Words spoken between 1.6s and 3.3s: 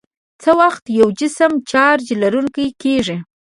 چارج لرونکی کیږي؟